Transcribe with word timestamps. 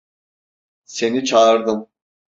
Seni 0.85 1.23
çağırdım. 1.25 1.87